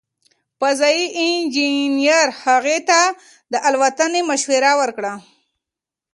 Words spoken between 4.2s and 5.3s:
مشوره ورکړه.